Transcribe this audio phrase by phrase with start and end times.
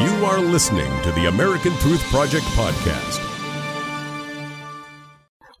[0.00, 3.18] You are listening to the American Truth Project podcast.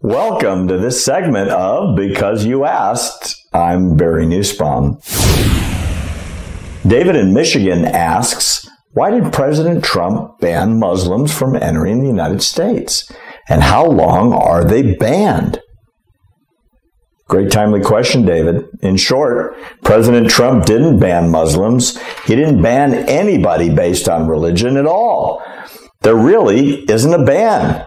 [0.00, 3.34] Welcome to this segment of Because You Asked.
[3.52, 5.00] I'm Barry Nussbaum.
[6.86, 13.10] David in Michigan asks, why did President Trump ban Muslims from entering the United States?
[13.48, 15.58] And how long are they banned?
[17.28, 18.66] Great timely question, David.
[18.80, 19.54] In short,
[19.84, 21.98] President Trump didn't ban Muslims.
[22.24, 25.42] He didn't ban anybody based on religion at all.
[26.00, 27.86] There really isn't a ban.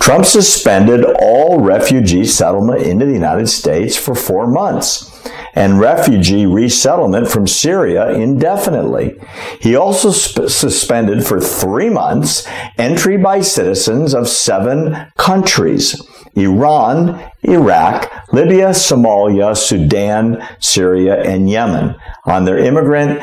[0.00, 5.18] Trump suspended all refugee settlement into the United States for four months
[5.54, 9.18] and refugee resettlement from Syria indefinitely.
[9.60, 16.00] He also sp- suspended for three months entry by citizens of seven countries
[16.38, 23.20] Iran, Iraq, Libya, Somalia, Sudan, Syria, and Yemen on their immigrant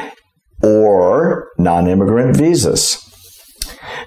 [0.63, 3.01] or non immigrant visas.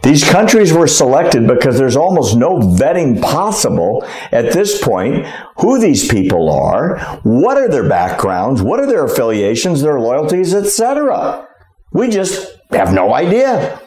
[0.03, 6.09] These countries were selected because there's almost no vetting possible at this point who these
[6.09, 11.47] people are, what are their backgrounds, what are their affiliations, their loyalties, etc.
[11.93, 13.81] We just have no idea.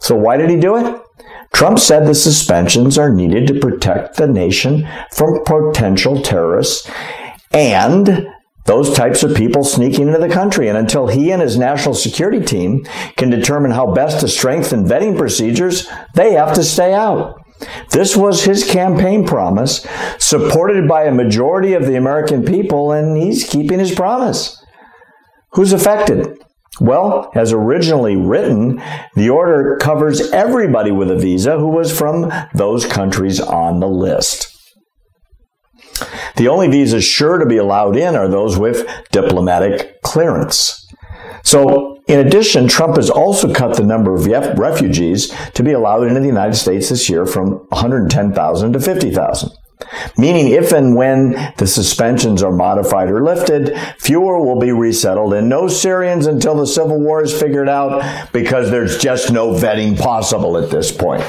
[0.00, 1.02] So why did he do it?
[1.52, 6.90] Trump said the suspensions are needed to protect the nation from potential terrorists
[7.52, 8.28] and
[8.66, 10.68] those types of people sneaking into the country.
[10.68, 12.84] And until he and his national security team
[13.16, 17.42] can determine how best to strengthen vetting procedures, they have to stay out.
[17.90, 19.86] This was his campaign promise,
[20.18, 24.62] supported by a majority of the American people, and he's keeping his promise.
[25.52, 26.37] Who's affected?
[26.80, 28.80] Well, as originally written,
[29.14, 34.54] the order covers everybody with a visa who was from those countries on the list.
[36.36, 40.86] The only visas sure to be allowed in are those with diplomatic clearance.
[41.42, 46.20] So, in addition, Trump has also cut the number of refugees to be allowed into
[46.20, 49.50] the United States this year from 110,000 to 50,000.
[50.16, 55.48] Meaning, if and when the suspensions are modified or lifted, fewer will be resettled and
[55.48, 60.56] no Syrians until the civil war is figured out because there's just no vetting possible
[60.56, 61.24] at this point.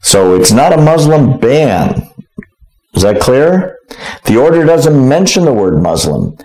[0.00, 2.08] So it's not a Muslim ban.
[2.94, 3.78] Is that clear?
[4.26, 6.36] The order doesn't mention the word Muslim.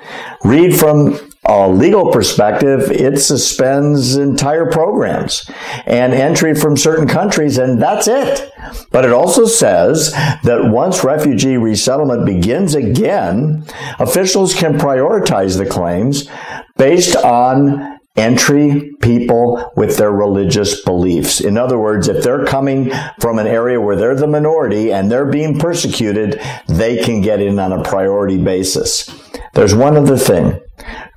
[0.43, 5.49] Read from a legal perspective, it suspends entire programs
[5.85, 8.51] and entry from certain countries, and that's it.
[8.91, 13.65] But it also says that once refugee resettlement begins again,
[13.99, 16.27] officials can prioritize the claims
[16.75, 21.39] based on entry people with their religious beliefs.
[21.39, 22.91] In other words, if they're coming
[23.21, 27.59] from an area where they're the minority and they're being persecuted, they can get in
[27.59, 29.09] on a priority basis.
[29.53, 30.59] There's one other thing.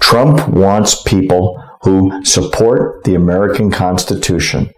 [0.01, 4.71] Trump wants people who support the American Constitution.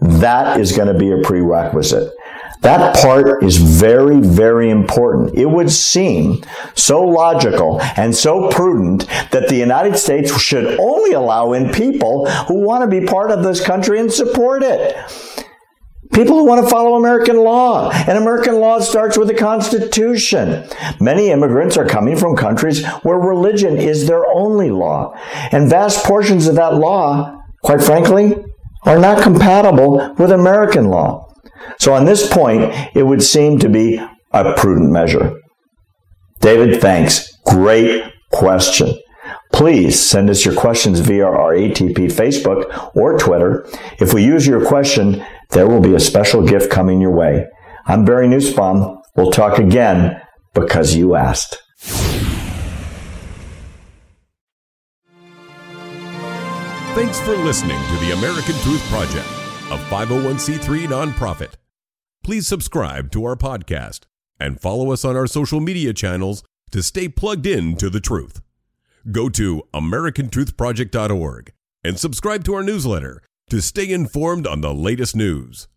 [0.00, 2.12] That is going to be a prerequisite.
[2.60, 5.36] That part is very, very important.
[5.36, 6.42] It would seem
[6.74, 12.60] so logical and so prudent that the United States should only allow in people who
[12.60, 14.96] want to be part of this country and support it.
[16.12, 17.90] People who want to follow American law.
[17.90, 20.66] And American law starts with the Constitution.
[21.00, 25.14] Many immigrants are coming from countries where religion is their only law.
[25.52, 28.36] And vast portions of that law, quite frankly,
[28.84, 31.32] are not compatible with American law.
[31.78, 34.00] So on this point, it would seem to be
[34.32, 35.34] a prudent measure.
[36.40, 37.36] David, thanks.
[37.44, 38.98] Great question.
[39.52, 43.66] Please send us your questions via our ATP Facebook or Twitter.
[43.98, 47.46] If we use your question, there will be a special gift coming your way.
[47.86, 49.00] I'm Barry Nussbaum.
[49.16, 50.20] We'll talk again
[50.54, 51.58] because you asked.
[56.94, 59.26] Thanks for listening to the American Truth Project,
[59.70, 61.54] a 501c3 nonprofit.
[62.24, 64.00] Please subscribe to our podcast
[64.40, 68.42] and follow us on our social media channels to stay plugged in to the truth.
[69.10, 71.52] Go to americantruthproject.org
[71.84, 75.68] and subscribe to our newsletter to stay informed on the latest news.